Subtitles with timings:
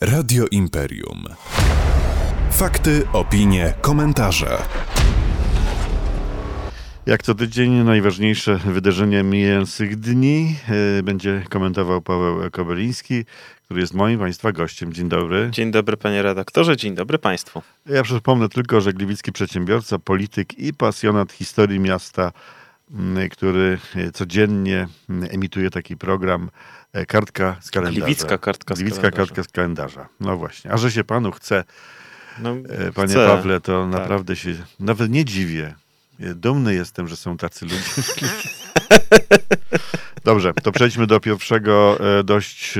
[0.00, 1.24] Radio Imperium.
[2.50, 4.58] Fakty, opinie, komentarze.
[7.06, 10.56] Jak co tydzień najważniejsze wydarzenia mijających dni
[10.98, 13.24] e, będzie komentował Paweł Kobeliński,
[13.64, 14.92] który jest moim Państwa gościem.
[14.92, 15.48] Dzień dobry.
[15.52, 17.62] Dzień dobry panie redaktorze, dzień dobry Państwu.
[17.86, 22.32] Ja przypomnę tylko, że gliwicki przedsiębiorca, polityk i pasjonat historii miasta,
[23.30, 26.50] który e, codziennie m, emituje taki program
[26.92, 28.06] e, Kartka z kalendarza.
[28.06, 29.26] Gliwicka kartka z Gliwicka kalendarza.
[29.26, 30.08] kartka z kalendarza.
[30.20, 30.72] No właśnie.
[30.72, 31.64] A że się Panu chce,
[32.38, 33.26] No, e, Panie chcę.
[33.26, 34.00] Pawle, to Tak.
[34.00, 35.74] naprawdę się nawet nie dziwię.
[36.18, 37.76] Dumny jestem, że są tacy ludzie.
[40.24, 42.74] Dobrze, to przejdźmy do pierwszego dość,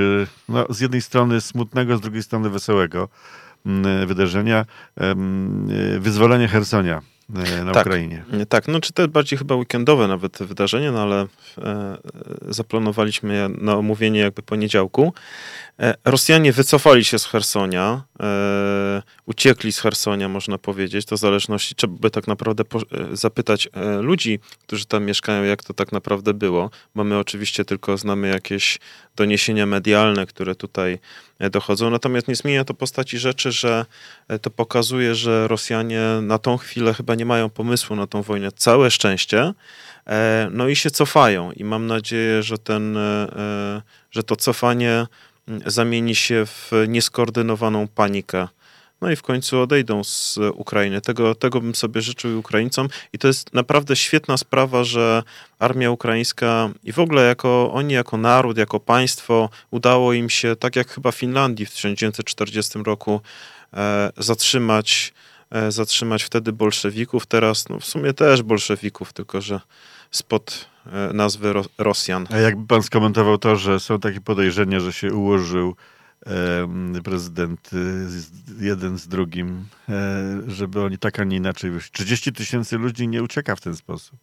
[0.48, 3.08] no, z jednej strony smutnego, z drugiej strony wesołego
[3.66, 4.64] mm, wydarzenia.
[5.98, 7.02] Wyzwolenie Hersonia
[7.64, 7.86] na Tak.
[7.86, 8.24] Ukrainie.
[8.32, 11.26] Nie, Tak, no czy to bardziej chyba weekendowe nawet wydarzenie, no ale
[11.58, 11.98] e,
[12.48, 15.12] zaplanowaliśmy je na omówienie jakby poniedziałku.
[15.80, 21.06] E, Rosjanie wycofali się z Hersonia, e, uciekli z Hersonia, można powiedzieć.
[21.06, 22.64] To w zależności, trzeba by tak naprawdę
[23.12, 23.68] e, zapytać
[24.00, 26.70] ludzi, którzy tam mieszkają, jak to tak naprawdę było.
[26.94, 28.78] Bo my oczywiście tylko znamy jakieś
[29.16, 30.98] doniesienia medialne, które tutaj
[31.50, 31.90] dochodzą.
[31.90, 33.86] Natomiast nie zmienia to postaci rzeczy, że
[34.42, 38.52] to pokazuje, że Rosjanie na tą chwilę chyba nie mają pomysłu na tą wojnę.
[38.52, 39.52] Całe szczęście.
[40.50, 42.98] No i się cofają i mam nadzieję, że ten,
[44.10, 45.06] że to cofanie
[45.66, 48.48] zamieni się w nieskoordynowaną panikę.
[49.00, 51.00] No i w końcu odejdą z Ukrainy.
[51.00, 52.88] Tego, tego bym sobie życzył Ukraińcom.
[53.12, 55.22] I to jest naprawdę świetna sprawa, że
[55.58, 60.76] armia ukraińska i w ogóle jako oni, jako naród, jako państwo, udało im się, tak
[60.76, 63.20] jak chyba Finlandii w 1940 roku,
[63.74, 65.14] e, zatrzymać,
[65.50, 67.26] e, zatrzymać wtedy bolszewików.
[67.26, 69.60] Teraz no, w sumie też bolszewików, tylko że
[70.10, 70.66] spod
[71.14, 72.26] nazwy Ro- Rosjan.
[72.30, 75.76] A jakby pan skomentował to, że są takie podejrzenia, że się ułożył
[77.04, 79.92] prezydent y, jeden z drugim, e,
[80.48, 81.90] żeby oni tak, a nie inaczej wyszli.
[81.92, 84.18] 30 tysięcy ludzi nie ucieka w ten sposób.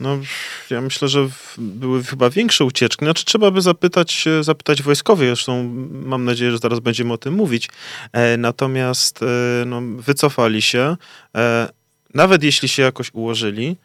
[0.00, 0.18] No,
[0.70, 1.28] ja myślę, że
[1.58, 3.04] były chyba większe ucieczki.
[3.04, 5.28] Znaczy, trzeba by zapytać, e, zapytać wojskowych.
[5.28, 7.68] Zresztą mam nadzieję, że zaraz będziemy o tym mówić.
[8.12, 9.26] E, natomiast e,
[9.66, 10.96] no, wycofali się.
[11.36, 11.68] E,
[12.14, 13.76] nawet jeśli się jakoś ułożyli,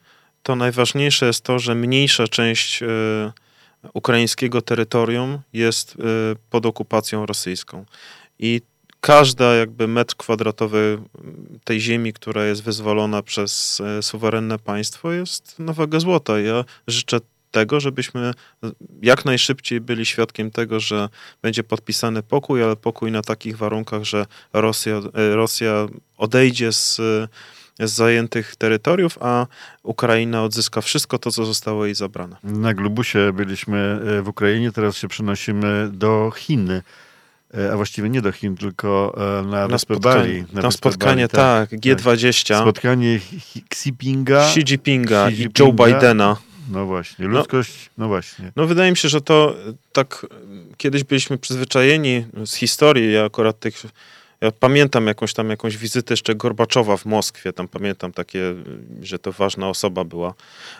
[0.44, 2.88] to najważniejsze jest to, że mniejsza część e,
[3.94, 6.04] ukraińskiego terytorium jest e,
[6.50, 7.86] pod okupacją rosyjską.
[8.40, 8.62] I
[9.02, 11.00] każda jakby metr kwadratowy
[11.64, 16.40] tej ziemi, która jest wyzwolona przez e, suwerenne państwo, jest na wagę złota.
[16.40, 17.20] Ja życzę
[17.52, 18.34] tego, żebyśmy
[19.02, 21.10] jak najszybciej byli świadkiem tego, że
[21.42, 27.02] będzie podpisany pokój, ale pokój na takich warunkach, że Rosja, Rosja odejdzie z,
[27.80, 29.48] z zajętych terytoriów, a
[29.84, 32.36] Ukraina odzyska wszystko to, co zostało jej zabrane.
[32.44, 36.72] Na Globusie byliśmy e, w Ukrainie, teraz się przenosimy do Chin.
[36.72, 36.82] E,
[37.74, 41.70] A właściwie nie do Chin, tylko e, na, Na spotkanie, na wyspę spotkanie Bali, tak,
[41.70, 43.20] G20, Spotkanie
[43.72, 44.48] Xi Jinpinga.
[44.48, 45.74] Xi Jinpinga i Joe.
[45.74, 46.38] Bidena.
[46.72, 48.52] No właśnie, ludzkość, no właśnie.
[48.56, 49.56] No wydaje mi się, że to
[49.94, 50.26] tak
[50.78, 53.76] kiedyś byliśmy przyzwyczajeni z historii, ja akurat tych,
[54.42, 58.56] ja pamiętam jakąś tam jakąś wizytę jeszcze Gorbaczowa w Moskwie, tam pamiętam takie,
[59.02, 60.34] że to ważna osoba była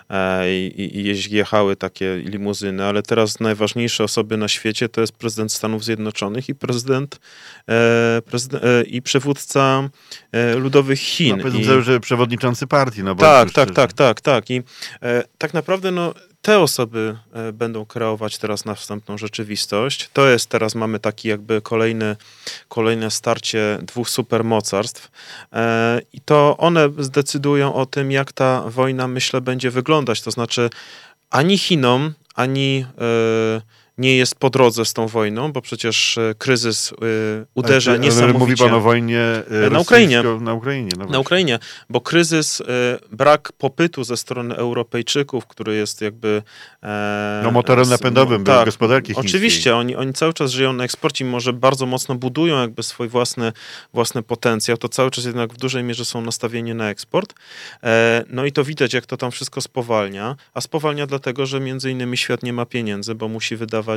[0.10, 5.54] e, i, i, jechały takie limuzyny, ale teraz najważniejsze osoby na świecie to jest prezydent
[5.54, 7.20] Stanów Zjednoczonych i prezydent,
[7.70, 9.90] e, prezydent e, i przywódca
[10.58, 11.38] ludowych Chin.
[11.38, 13.04] No, powiedzmy I- że przewodniczący partii.
[13.04, 14.50] No, tak, tak, tak, tak, tak.
[14.50, 14.64] I
[15.38, 20.10] tak naprawdę no, te osoby e, będą kreować teraz następną rzeczywistość.
[20.14, 22.16] To jest teraz mamy taki jakby kolejny,
[22.68, 25.12] kolejne starcie dwóch supermocarstw
[25.54, 30.22] e, i to one zdecydują o tym, jak ta wojna, myślę, będzie wyglądać.
[30.22, 30.70] To znaczy
[31.30, 33.62] ani Chinom, ani e,
[34.00, 36.96] nie jest po drodze z tą wojną, bo przecież e, kryzys e,
[37.56, 38.40] uderza Ale- ale niesamowicie.
[38.40, 40.24] Mówi pan o wojnie e, Na Ukrainie.
[40.42, 41.20] Na Ukrainie, no Na.
[41.20, 42.64] Ukrainie, bo kryzys,
[43.12, 46.42] brak popytu ze strony Europejczyków, który jest jakby...
[47.44, 49.30] No, motorem napędowym był gospodarki chińskiej.
[49.30, 53.08] Oczywiście, oni, oni cały czas żyją na eksporcie, mimo że bardzo mocno budują jakby swój
[53.08, 53.52] własny,
[53.94, 57.34] własny potencjał, to cały czas jednak w dużej mierze są nastawieni na eksport.
[58.30, 62.18] No i to widać, jak to tam wszystko spowalnia, a spowalnia dlatego, że między innymi
[62.18, 63.89] świat nie ma pieniędzy, bo musi wydawać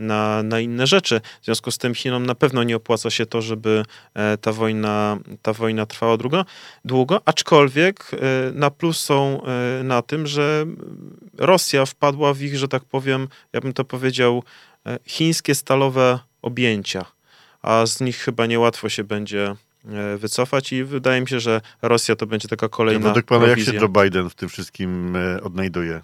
[0.00, 1.20] na, na inne rzeczy.
[1.42, 3.82] W związku z tym Chinom na pewno nie opłaca się to, żeby
[4.14, 6.44] e, ta wojna, ta wojna trwała długo,
[6.84, 8.16] długo aczkolwiek e,
[8.52, 10.66] na plus są e, na tym, że
[11.38, 14.42] Rosja wpadła w ich, że tak powiem, ja bym to powiedział,
[15.06, 17.04] chińskie stalowe objęcia,
[17.62, 19.54] a z nich chyba niełatwo się będzie
[20.18, 23.64] wycofać i wydaje mi się, że Rosja to będzie taka kolejna Według pana jak się
[23.64, 23.80] prowizja.
[23.80, 26.00] Joe Biden w tym wszystkim odnajduje?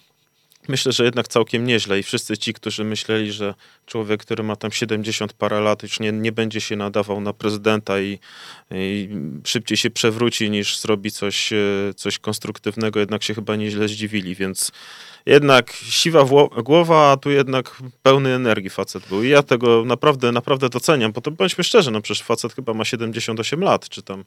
[0.68, 3.54] Myślę, że jednak całkiem nieźle i wszyscy ci, którzy myśleli, że
[3.86, 8.00] człowiek, który ma tam 70 parę lat, już nie, nie będzie się nadawał na prezydenta
[8.00, 8.18] i,
[8.70, 9.08] i
[9.44, 11.56] szybciej się przewróci niż zrobi coś, e,
[11.96, 14.72] coś konstruktywnego, jednak się chyba nieźle zdziwili, więc
[15.26, 16.24] jednak siwa
[16.64, 19.22] głowa, a tu jednak pełny energii facet był.
[19.22, 22.84] I ja tego naprawdę, naprawdę doceniam, bo to bądźmy szczerzy, no przecież facet chyba ma
[22.84, 24.24] 78 lat, czy tam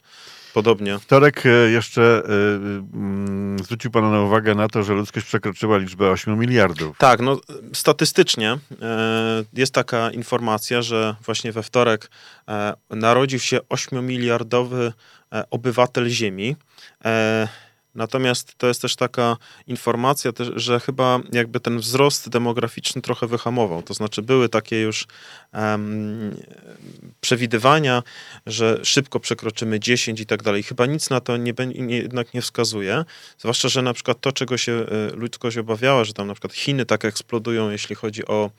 [0.54, 1.00] podobnie.
[1.00, 2.24] Wtorek e, jeszcze
[3.60, 6.98] y, zwrócił Pan na uwagę na to, że ludzkość przekroczyła liczbę 8 miliardów.
[6.98, 7.40] Tak, no
[7.74, 8.58] statystycznie y,
[9.54, 12.10] jest taka informacja, że właśnie we wtorek
[12.90, 14.94] narodził się 8 miliardowy
[15.52, 16.56] obywatel Ziemi.
[17.96, 19.38] Natomiast to jest też taka
[19.68, 23.84] informacja, że chyba jakby ten wzrost demograficzny trochę wyhamował.
[23.84, 25.08] To znaczy były takie już
[27.22, 28.04] przewidywania,
[28.46, 30.64] że szybko przekroczymy 10 i tak dalej.
[30.64, 33.06] Chyba nic na to nie, nie, jednak nie wskazuje.
[33.38, 36.86] Zwłaszcza, że na przykład to, czego się e, ludzkość obawiała, że tam na przykład Chiny
[36.86, 38.52] tak eksplodują, jeśli chodzi o,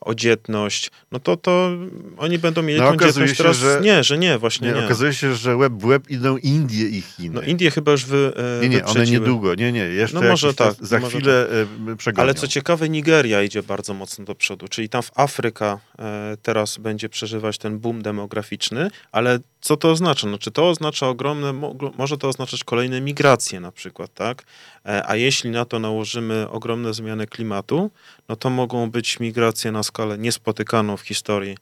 [0.00, 1.70] o dzietność, no to, to
[2.16, 3.56] oni będą mieli no, tą dzietność się, teraz.
[3.56, 4.84] Że, nie, że nie, właśnie nie, nie.
[4.84, 7.34] Okazuje się, że web w web idą Indie i Chiny.
[7.34, 9.54] No Indie chyba już wy, e, Nie, nie, one niedługo.
[9.54, 11.46] Nie, nie, jeszcze no może tak, za chwilę
[11.86, 11.96] tak.
[11.96, 12.22] przegonią.
[12.22, 16.78] Ale co ciekawe, Nigeria idzie bardzo mocno do przodu, czyli tam w Afryka e, teraz
[16.78, 20.26] będzie przeżywać ten boom demograficzny, ale co to oznacza?
[20.26, 21.52] No, czy to oznacza ogromne,
[21.98, 24.44] może to oznaczać kolejne migracje na przykład, tak?
[24.86, 27.90] E, a jeśli na to nałożymy ogromne zmiany klimatu,
[28.28, 31.56] no to mogą być migracje na skalę niespotykaną w historii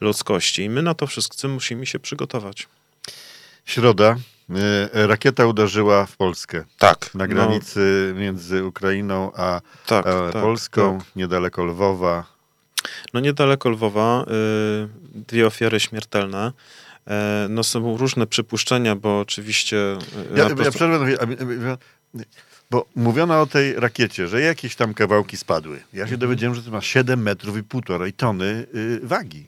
[0.00, 2.68] ludzkości i my na to wszyscy musimy się przygotować.
[3.64, 4.16] Środa.
[4.94, 6.64] E, rakieta uderzyła w Polskę.
[6.78, 7.14] Tak.
[7.14, 7.34] Na no.
[7.34, 11.16] granicy no, między Ukrainą a tak, tak, Polską, tak.
[11.16, 12.37] niedaleko Lwowa.
[13.14, 14.24] No niedaleko Lwowa,
[15.14, 16.52] y, dwie ofiary śmiertelne.
[17.06, 19.76] E, no są różne przypuszczenia, bo oczywiście...
[19.76, 21.16] Y, ja, ja, ja przerwę,
[22.70, 25.76] bo mówiono o tej rakiecie, że jakieś tam kawałki spadły.
[25.92, 26.20] Ja się mhm.
[26.20, 29.44] dowiedziałem, że to ma 7 metrów i półtorej tony y, wagi.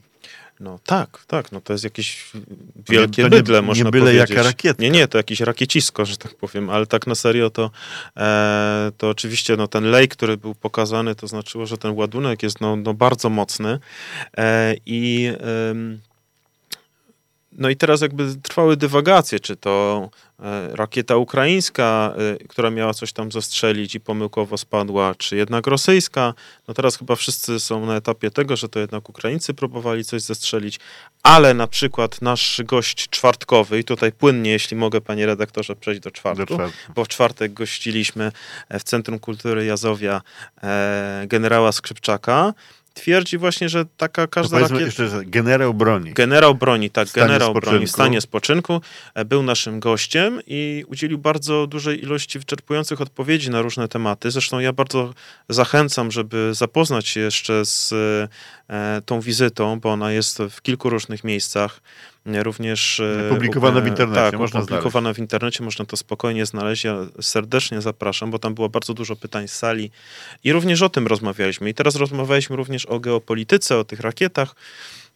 [0.61, 2.31] No tak, tak, no to jest jakieś
[2.89, 4.31] wielkie nie, bydle, nie, można nie byle powiedzieć.
[4.65, 4.83] jaka.
[4.83, 7.71] Nie, nie, to jakieś rakiecisko, że tak powiem, ale tak na serio to,
[8.17, 12.61] e, to oczywiście no, ten lej, który był pokazany, to znaczyło, że ten ładunek jest
[12.61, 13.79] no, no bardzo mocny
[14.37, 15.33] e, i...
[15.41, 16.10] E,
[17.61, 20.09] no i teraz jakby trwały dywagacje, czy to
[20.39, 26.35] e, rakieta ukraińska, e, która miała coś tam zastrzelić i pomyłkowo spadła, czy jednak rosyjska.
[26.69, 30.81] No teraz chyba wszyscy są na etapie tego, że to jednak Ukraińcy próbowali coś zestrzelić,
[31.23, 36.11] ale na przykład nasz gość czwartkowy, i tutaj płynnie, jeśli mogę, panie redaktorze, przejść do
[36.11, 36.93] czwartku, do czwartku.
[36.95, 38.33] bo w czwartek gościliśmy
[38.71, 40.23] w Centrum Kultury Jazowia
[40.63, 42.55] e, generała Skrzypczaka,
[42.95, 44.81] twierdzi właśnie, że taka każda rakieta...
[44.81, 46.13] jeszcze, generał broni.
[46.13, 48.81] Generał broni, tak, generał broni w stanie spoczynku
[49.15, 54.31] e, był naszym gościem i udzielił bardzo dużej ilości wyczerpujących odpowiedzi na różne tematy.
[54.31, 55.15] Zresztą ja bardzo
[55.49, 57.93] zachęcam, żeby zapoznać się jeszcze z
[58.69, 61.81] e, tą wizytą, bo ona jest w kilku różnych miejscach
[62.27, 63.01] również...
[63.01, 65.17] E, publikowane w internecie, tak, można publikowane znaleźć.
[65.17, 66.85] w internecie, można to spokojnie znaleźć.
[66.85, 69.91] Ja serdecznie zapraszam, bo tam było bardzo dużo pytań z sali
[70.45, 71.71] i również o tym rozmawialiśmy.
[71.71, 74.55] I teraz rozmawialiśmy również o geopolityce, o tych rakietach,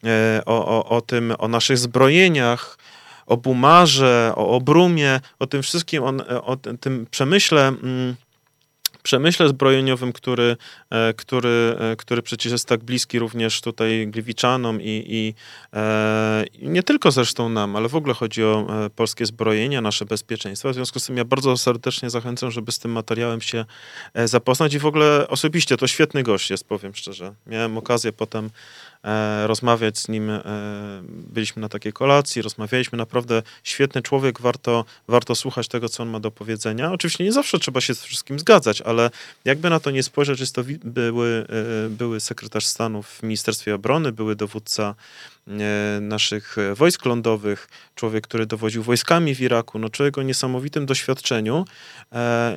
[0.04, 2.78] e, o, o, o tym, o naszych zbrojeniach,
[3.26, 8.14] o bumarze, o obrumie, o tym wszystkim, o, o tym przemyśle mm,
[9.04, 10.56] przemyśle zbrojeniowym, który,
[10.90, 15.34] e, który, e, który przecież jest tak bliski również tutaj Gliwiczanom i, i,
[15.74, 20.70] e, nie tylko zresztą nam, ale w ogóle chodzi o polskie zbrojenia, nasze bezpieczeństwo.
[20.70, 23.64] W związku z tym ja bardzo serdecznie zachęcam, żeby z tym materiałem się
[24.24, 27.34] zapoznać i w ogóle osobiście to świetny gość jest, powiem szczerze.
[27.46, 28.50] Miałem okazję potem
[29.46, 30.30] rozmawiać z nim.
[30.30, 30.42] E,
[31.08, 32.98] byliśmy na takiej kolacji, rozmawialiśmy.
[32.98, 36.92] Naprawdę świetny człowiek, warto, warto słuchać tego, co on ma do powiedzenia.
[36.92, 39.10] Oczywiście nie zawsze trzeba się z wszystkim zgadzać, ale
[39.44, 41.46] jakby na to nie spojrzeć, jest to były,
[41.86, 44.94] e, były sekretarz stanu w Ministerstwie Obrony, były dowódca
[46.00, 51.64] naszych wojsk lądowych, człowiek, który dowodził wojskami w Iraku, no człowiek o niesamowitym doświadczeniu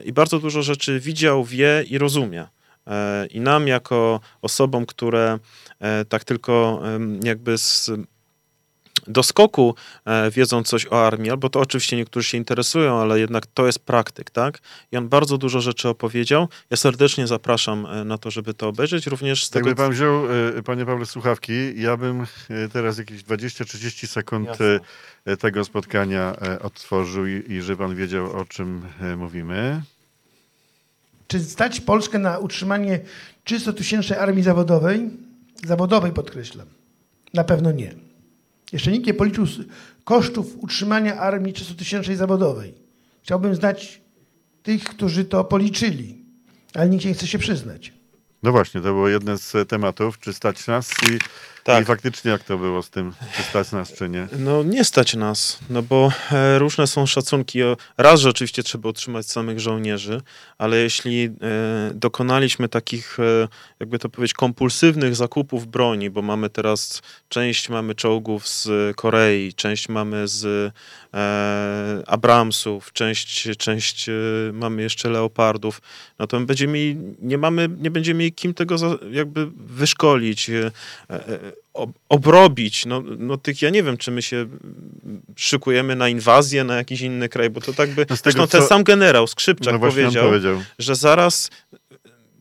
[0.04, 2.48] i bardzo dużo rzeczy widział, wie i rozumie.
[3.32, 5.40] I nam, jako osobom, które e,
[6.10, 6.82] tak tylko
[7.24, 7.92] jakby z
[9.08, 13.66] doskoku e, wiedzą coś o armii, albo to oczywiście niektórzy się interesują, ale jednak to
[13.66, 14.60] jest praktyk, tak?
[14.92, 16.48] I on bardzo dużo rzeczy opowiedział.
[16.70, 19.70] Ja serdecznie zapraszam e, na to, żeby to obejrzeć, również z tego...
[19.70, 20.24] Jakby pan wziął,
[20.66, 22.26] panie Pawle, słuchawki, ja bym
[22.74, 24.80] teraz jakieś 20-30 sekund Jasne.
[25.40, 28.82] tego spotkania odtworzył i, i żeby pan wiedział, o czym
[29.18, 29.82] mówimy.
[31.28, 33.00] Czy stać Polskę na utrzymanie
[33.46, 35.10] 300-tysięcznej armii zawodowej?
[35.66, 36.68] Zawodowej podkreślam.
[37.34, 37.96] Na pewno nie.
[38.74, 39.46] Jeszcze nikt nie policzył
[40.04, 42.74] kosztów utrzymania armii 300-tysięcznej zawodowej.
[43.24, 44.02] Chciałbym znać
[44.64, 46.18] tych, którzy to policzyli.
[46.74, 47.94] Ale nikt nie chce się przyznać.
[48.48, 51.18] No właśnie, to było jedne z tematów, czy stać nas i,
[51.64, 51.84] Tak.
[51.84, 54.28] i faktycznie jak to było z tym, czy stać nas, czy nie.
[54.40, 57.64] No nie stać nas, no bo e, różne są szacunki.
[57.64, 60.22] O- Raz, że oczywiście trzeba utrzymać samych żołnierzy,
[60.58, 61.30] ale jeśli e,
[61.94, 63.48] dokonaliśmy takich, e,
[63.80, 69.90] jakby to powiedzieć, kompulsywnych zakupów broni, bo mamy teraz, część mamy czołgów z Korei, część
[69.90, 70.46] mamy z
[71.14, 74.14] e, Abramsów, część, część e,
[74.54, 75.82] mamy jeszcze Leopardów,
[76.20, 80.50] no to my będziemy mieli, nie mamy, nie będziemy mieli kim tego za, jakby wyszkolić,
[80.50, 80.72] e,
[81.10, 81.40] e,
[81.74, 82.86] ob- obrobić.
[82.86, 84.46] No, no tych, ja nie wiem, czy my się
[85.36, 88.06] szykujemy na inwazję na jakiś inny kraj, bo to tak by...
[88.10, 90.62] No z tego, ten co- sam generał Skrzypczak No powiedział, powiedział.
[90.80, 91.50] że zaraz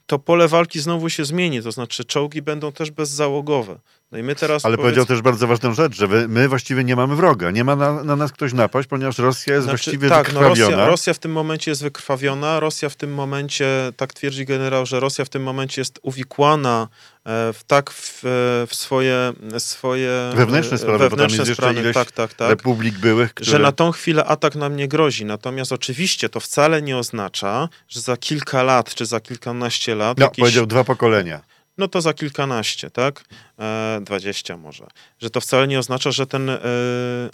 [0.06, 3.78] to pole walki znowu się zmieni, to znaczy czołgi będą też bezzałogowe.
[4.12, 6.96] No i my teraz Ale powiedz- powiedział też bardzo ważną rzecz, że my właściwie nie
[6.96, 7.50] mamy wroga.
[7.50, 10.76] Nie ma na, na nas ktoś napaść, ponieważ Rosja jest Znaczy, właściwie tak, no wykrwawiona.
[10.76, 12.60] Rosja, Rosja w tym momencie jest wykrwawiona.
[12.60, 16.88] Rosja w tym momencie, tak twierdzi generał, że Rosja w tym momencie jest uwikłana
[17.24, 21.92] e, w tak w, e, w swoje, swoje Wewnętrzne e, sprawy, bo wewnętrzne jeszcze sprawy,
[21.92, 22.50] tak, tak, tak.
[22.50, 23.50] Republik byłych, które...
[23.50, 25.24] Że na tą chwilę atak nam nie grozi.
[25.24, 30.24] Natomiast oczywiście to wcale nie oznacza, że za kilka lat czy za kilkanaście lat No,
[30.24, 31.55] jakiś, powiedział dwa pokolenia.
[31.78, 33.24] No to za kilkanaście, tak?
[33.58, 34.86] E, 20 może.
[35.18, 36.58] Że to wcale nie oznacza, że ten e,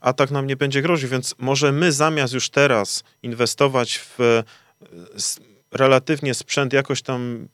[0.01, 4.43] atak nam nie będzie groził, więc może my zamiast już teraz inwestować w e,
[5.73, 7.49] relatywnie sprzęt jakoś tam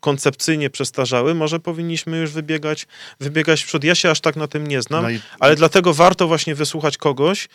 [0.00, 2.86] koncepcyjnie przestarzały, może powinniśmy już wybiegać,
[3.20, 3.84] wybiegać w przód.
[3.84, 6.96] Ja się aż tak na tym nie znam, No i- ale dlatego warto właśnie wysłuchać
[6.96, 7.48] kogoś,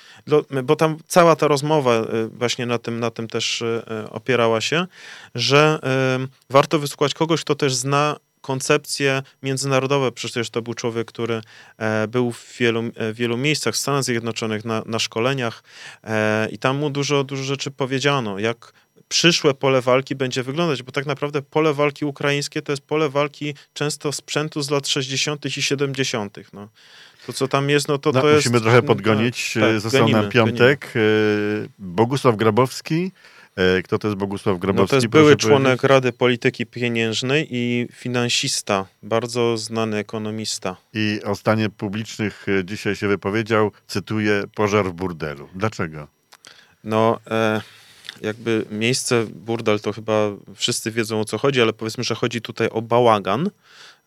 [0.63, 3.63] bo tam cała ta rozmowa właśnie na tym, na tym też
[4.09, 4.87] opierała się,
[5.35, 5.79] że
[6.49, 8.15] warto wysłuchać kogoś, kto też zna
[8.47, 10.11] koncepcje międzynarodowe.
[10.11, 11.41] Przecież to był człowiek, który
[11.77, 15.63] e, był w wielu, e, wielu miejscach w Stanach Zjednoczonych na, na szkoleniach
[16.03, 18.73] e, i tam mu dużo, dużo rzeczy powiedziano, jak
[19.07, 23.53] przyszłe pole walki będzie wyglądać, bo tak naprawdę pole walki ukraińskie to jest pole walki
[23.73, 25.45] często sprzętu z lat 60.
[25.45, 26.37] i 70.
[26.53, 26.69] No.
[27.25, 28.45] To, co tam jest, no to No, to jest...
[28.45, 29.53] musimy trochę no, podgonić.
[29.53, 30.93] tak, tak, Został gonimy, nam piątek.
[30.95, 30.99] E,
[31.79, 33.11] Bogusław Grabowski.
[33.57, 34.83] E, Kto to jest Bogusław Grabowski?
[34.83, 35.47] No to jest były powiedzieć?
[35.47, 40.75] członek Rady Polityki Pieniężnej i finansista, bardzo znany ekonomista.
[40.93, 45.49] I o stanie publicznych e, dzisiaj się wypowiedział, cytuję, pożar w burdelu.
[45.55, 46.07] Dlaczego?
[46.83, 47.61] No, e,
[48.21, 52.69] jakby miejsce burdel to chyba wszyscy wiedzą o co chodzi, ale powiedzmy, że chodzi tutaj
[52.69, 53.49] o bałagan.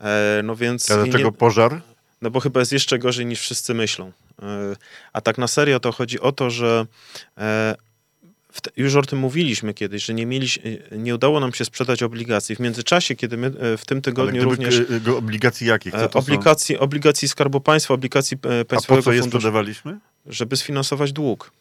[0.00, 0.90] E, no więc.
[0.90, 1.80] A dlaczego nie, pożar?
[2.22, 4.12] no bo chyba jest jeszcze gorzej niż wszyscy myślą.
[4.42, 4.76] E,
[5.12, 6.86] a tak na serio to chodzi o to, że
[7.38, 7.74] e,
[8.80, 10.58] już o tym mówiliśmy kiedyś, że nie, mieliś,
[10.92, 12.56] nie udało nam się sprzedać obligacji.
[12.56, 14.82] W międzyczasie, kiedy my e, w tym tygodniu również.
[15.00, 15.92] go- obligacji jakich?
[15.92, 16.18] Co e, to są?
[16.18, 19.98] Obligacji, obligacji Skarbu Państwa, obligacji e, A po Państwowego co je Funduszu, sprzedawaliśmy?
[20.26, 21.52] żeby sfinansować dług.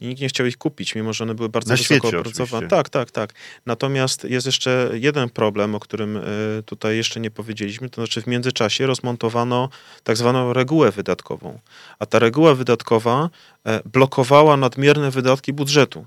[0.00, 2.68] I nikt nie chciał ich kupić, mimo że one były bardzo Na wysoko opracowane.
[2.68, 3.32] Tak, tak, tak.
[3.66, 6.22] Natomiast jest jeszcze jeden problem, o którym e,
[6.66, 9.68] tutaj jeszcze nie powiedzieliśmy, to znaczy w międzyczasie rozmontowano
[10.04, 11.58] tak zwaną regułę wydatkową.
[11.98, 13.30] A ta reguła wydatkowa
[13.66, 16.06] e, blokowała nadmierne wydatki budżetu.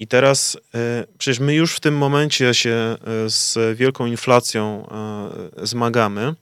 [0.00, 2.96] I teraz e, przecież my już w tym momencie się e,
[3.30, 4.86] z wielką inflacją
[5.60, 6.34] e, zmagamy.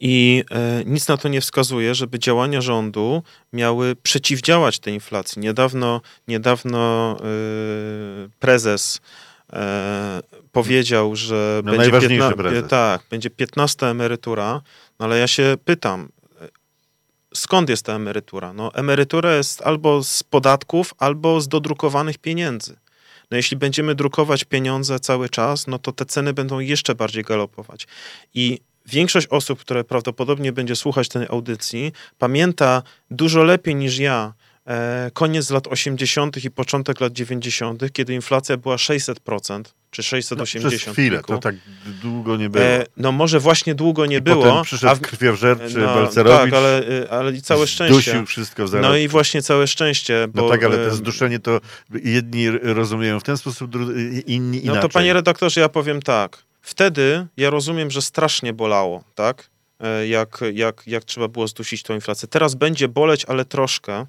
[0.00, 0.44] I
[0.86, 3.22] nic na to nie wskazuje, żeby działania rządu
[3.52, 5.42] miały przeciwdziałać tej inflacji.
[5.42, 7.16] Niedawno, niedawno
[8.38, 9.00] prezes
[10.52, 12.70] powiedział, że No, będzie, najważniejszy piętna- prezes.
[12.70, 14.60] tak, będzie 15 emerytura,
[14.98, 16.08] no ale ja się pytam,
[17.36, 18.52] skąd jest ta emerytura?
[18.52, 22.76] No, emerytura jest albo z podatków, albo z dodrukowanych pieniędzy.
[23.30, 27.86] No jeśli będziemy drukować pieniądze cały czas, no to te ceny będą jeszcze bardziej galopować.
[28.34, 34.32] I większość osób, które prawdopodobnie będzie słuchać tej audycji, pamięta dużo lepiej niż ja
[35.12, 36.44] koniec lat 80.
[36.44, 40.80] i początek lat 90., kiedy inflacja była 600% czy No, 680.
[40.82, 41.54] przez chwilę, to tak
[42.02, 42.64] długo nie było.
[42.64, 44.42] E, no może właśnie długo nie I było.
[44.42, 46.50] potem przyszedł a w- krwiożerczy no, Balcerowicz.
[46.52, 47.94] Tak, ale, y, ale i całe szczęście.
[48.12, 48.96] Dusił wszystko w No zarodku.
[48.96, 50.28] i właśnie całe szczęście.
[50.28, 51.60] Bo, No tak, ale e, to zduszenie to
[52.04, 53.70] jedni rozumieją w ten sposób,
[54.26, 54.74] inni inaczej.
[54.76, 56.38] No to panie redaktorze, ja powiem tak.
[56.62, 59.50] Wtedy ja rozumiem, że strasznie bolało, tak?
[59.80, 62.28] E, Jak, jak, jak trzeba było zdusić tą inflację.
[62.28, 64.06] Teraz będzie boleć, ale troszkę.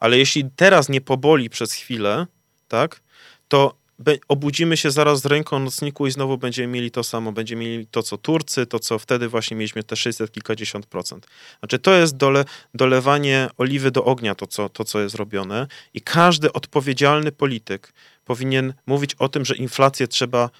[0.00, 2.26] Ale jeśli teraz nie poboli przez chwilę,
[2.68, 3.00] tak?
[3.48, 3.84] To
[4.28, 7.32] obudzimy się zaraz z ręką nocniku i znowu będziemy mieli to samo.
[7.32, 11.26] Będziemy mieli to, co Turcy, to, co wtedy właśnie mieliśmy te 600 kilkadziesiąt procent.
[11.58, 15.66] Znaczy to jest dole, dolewanie oliwy do ognia, to co, to, co jest robione.
[15.94, 17.92] I każdy odpowiedzialny polityk
[18.24, 20.50] powinien mówić o tym, że inflację trzeba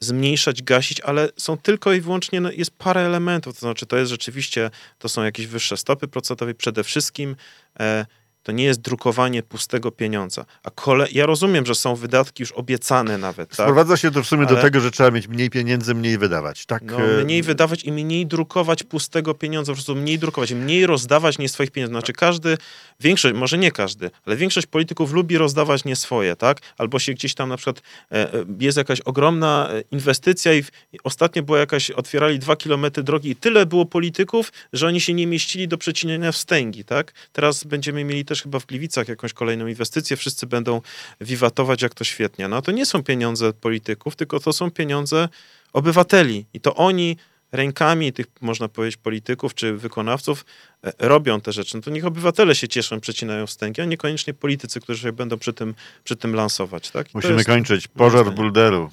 [0.00, 4.10] zmniejszać, gasić, ale są tylko i wyłącznie, no, jest parę elementów, to znaczy to jest
[4.10, 7.36] rzeczywiście, to są jakieś wyższe stopy procentowe, przede wszystkim
[7.80, 8.06] e,
[8.42, 10.44] To nie jest drukowanie pustego pieniądza.
[10.62, 11.06] A kole...
[11.12, 13.48] ja rozumiem, że są wydatki już obiecane nawet.
[13.48, 13.66] Tak?
[13.66, 16.66] Sprowadza się to w sumie do Ale- tego, że trzeba mieć mniej pieniędzy, mniej wydawać.
[16.66, 20.86] Tak, No, e, mniej wydawać i mniej drukować pustego pieniądza, po prostu mniej drukować, mniej
[20.86, 21.92] rozdawać nie swoich pieniędzy.
[21.92, 22.58] Znaczy każdy,
[23.00, 26.60] większość, może nie każdy, ale większość polityków lubi rozdawać nie swoje, tak?
[26.78, 27.82] Albo się gdzieś tam na przykład
[28.12, 30.70] e, e, jest jakaś ogromna inwestycja i, w,
[31.04, 35.26] ostatnio była jakaś, otwierali dwa kilometry drogi i tyle było polityków, że oni się nie
[35.26, 37.12] mieścili do przecinania wstęgi, tak?
[37.32, 40.80] Teraz będziemy mieli też chyba w Gliwicach jakąś kolejną inwestycję, wszyscy będą
[41.20, 42.48] wiwatować, jak to świetnie.
[42.48, 45.28] No to nie są pieniądze polityków, tylko to są pieniądze
[45.72, 47.16] obywateli i to oni
[47.52, 50.44] rękami tych, można powiedzieć, polityków czy wykonawców
[50.84, 51.76] e, robią te rzeczy.
[51.76, 55.52] No to niech obywatele się cieszą, przecinają wstęgi, a niekoniecznie politycy, którzy się będą przy
[55.52, 56.90] tym, przy tym lansować.
[56.90, 57.14] Tak?
[57.14, 57.88] Musimy jest- kończyć.
[57.88, 58.34] Pożar.
[58.34, 58.90] Bulderu.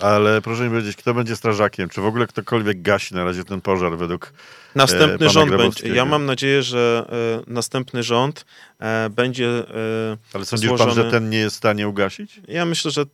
[0.00, 1.88] Ale proszę mi powiedzieć, kto będzie strażakiem?
[1.88, 4.32] Czy w ogóle ktokolwiek gasi na razie ten pożar według...
[4.74, 5.88] Następny pana rząd będzie.
[5.88, 7.06] Ja mam nadzieję, że
[7.46, 8.44] e, następny rząd
[8.78, 9.48] e, będzie.
[9.48, 12.40] E, Ale sądzisz pan, że Złożony- ten nie jest w stanie ugasić?
[12.48, 13.04] ja myślę, że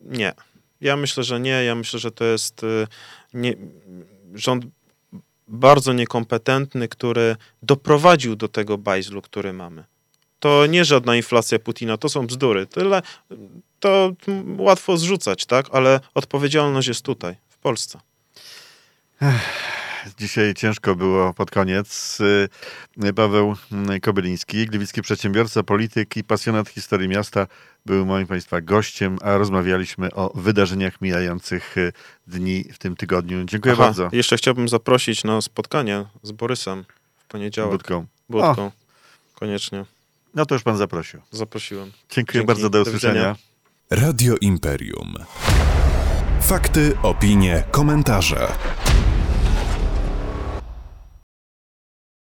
[0.00, 0.32] nie.
[0.80, 1.64] Ja myślę, że nie.
[1.64, 2.86] Ja myślę, że to jest e,
[3.34, 3.54] nie,
[4.34, 4.64] rząd
[5.48, 9.84] bardzo niekompetentny, który doprowadził do tego bajzlu, który mamy.
[10.44, 12.66] To nie żadna inflacja Putina, to są bzdury.
[12.66, 13.02] Tyle,
[13.80, 14.12] to
[14.58, 15.66] łatwo zrzucać, tak?
[15.72, 18.00] Ale odpowiedzialność jest tutaj, w Polsce.
[20.18, 22.18] Dzisiaj ciężko było pod koniec.
[23.06, 23.56] Y, Paweł
[24.02, 27.46] Kobyliński, gliwicki przedsiębiorca, polityk i pasjonat historii miasta,
[27.86, 31.92] był moim Państwa gościem, a rozmawialiśmy o wydarzeniach mijających y,
[32.26, 33.44] dni w tym tygodniu.
[33.44, 34.08] Dziękuję Aha, bardzo.
[34.12, 36.84] Jeszcze chciałbym zaprosić na spotkanie z Borysem
[37.16, 37.72] w poniedziałek.
[37.72, 38.06] Budką.
[38.28, 38.70] Budką.
[39.34, 39.93] Koniecznie.
[40.34, 41.20] No to już Pan zaprosił.
[41.30, 41.92] Zaprosiłem.
[42.10, 42.46] Dziękuję Dzięki.
[42.46, 43.36] bardzo, do usłyszenia.
[43.90, 45.14] Radio Imperium.
[46.40, 48.48] Fakty, opinie, komentarze.